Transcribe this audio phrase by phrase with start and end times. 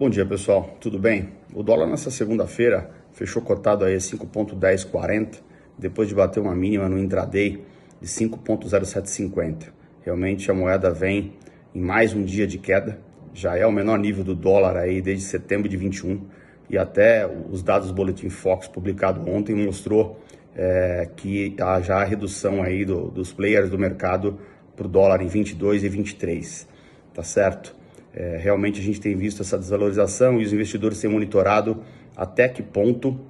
[0.00, 0.78] Bom dia, pessoal.
[0.80, 1.28] Tudo bem?
[1.52, 5.42] O dólar nessa segunda-feira fechou cotado aí 5.1040,
[5.76, 7.62] depois de bater uma mínima no intraday
[8.00, 9.66] de 5.0750.
[10.02, 11.34] Realmente a moeda vem
[11.74, 12.98] em mais um dia de queda,
[13.34, 16.22] já é o menor nível do dólar aí desde setembro de 21
[16.70, 20.18] e até os dados do Boletim Fox publicado ontem mostrou
[20.56, 24.38] é, que há já a redução aí do, dos players do mercado
[24.74, 26.66] para o dólar em 22 e 23,
[27.12, 27.78] tá certo?
[28.14, 31.82] É, realmente a gente tem visto essa desvalorização e os investidores têm monitorado
[32.16, 33.20] até que ponto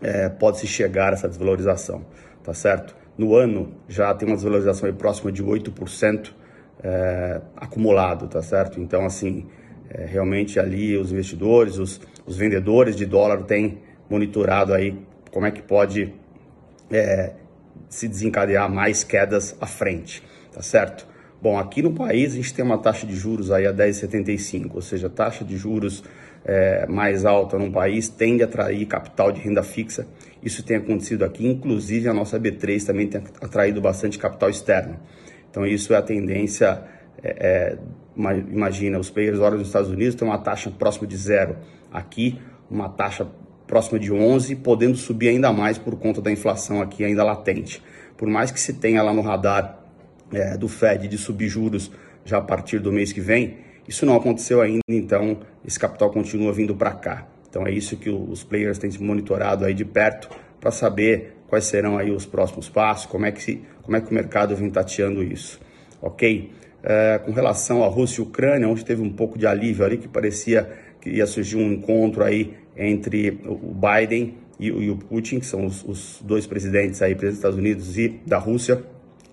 [0.00, 2.04] é, pode se chegar a essa desvalorização,
[2.42, 2.96] tá certo?
[3.16, 6.30] No ano já tem uma desvalorização aí próxima de 8%
[6.82, 8.80] é, acumulado, tá certo?
[8.80, 9.46] Então, assim,
[9.90, 14.98] é, realmente ali os investidores, os, os, vendedores de dólar têm monitorado aí
[15.30, 16.12] como é que pode
[16.90, 17.34] é,
[17.88, 20.22] se desencadear mais quedas à frente,
[20.52, 21.06] tá certo?
[21.42, 24.80] Bom, aqui no país a gente tem uma taxa de juros aí a 10,75, ou
[24.80, 26.04] seja, a taxa de juros
[26.44, 30.06] é, mais alta no país tende a atrair capital de renda fixa.
[30.40, 35.00] Isso tem acontecido aqui, inclusive a nossa B3 também tem atraído bastante capital externo.
[35.50, 36.80] Então isso é a tendência,
[37.20, 37.78] é, é,
[38.16, 41.56] imagina, os players horas dos Estados Unidos têm uma taxa próxima de zero.
[41.92, 42.38] Aqui,
[42.70, 43.26] uma taxa
[43.66, 47.82] próxima de 11, podendo subir ainda mais por conta da inflação aqui ainda latente.
[48.16, 49.81] Por mais que se tenha lá no radar
[50.32, 51.90] é, do Fed de subir juros
[52.24, 56.52] já a partir do mês que vem, isso não aconteceu ainda, então esse capital continua
[56.52, 57.26] vindo para cá.
[57.48, 61.98] Então é isso que os players têm monitorado aí de perto para saber quais serão
[61.98, 65.22] aí os próximos passos, como é que, se, como é que o mercado vem tateando
[65.22, 65.60] isso,
[66.00, 66.50] ok?
[66.82, 70.08] É, com relação à Rússia e Ucrânia, onde teve um pouco de alívio ali, que
[70.08, 75.46] parecia que ia surgir um encontro aí entre o Biden e, e o Putin, que
[75.46, 78.82] são os, os dois presidentes aí, presidente dos Estados Unidos e da Rússia,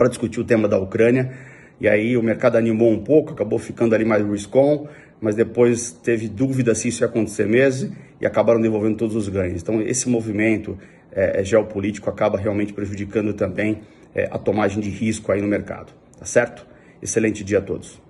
[0.00, 1.30] para discutir o tema da Ucrânia.
[1.78, 4.88] E aí o mercado animou um pouco, acabou ficando ali mais riscom,
[5.20, 9.60] mas depois teve dúvida se isso ia acontecer mesmo e acabaram devolvendo todos os ganhos.
[9.60, 10.78] Então esse movimento
[11.12, 13.82] é, é geopolítico acaba realmente prejudicando também
[14.14, 15.92] é, a tomagem de risco aí no mercado.
[16.18, 16.66] Tá certo?
[17.02, 18.00] Excelente dia a todos.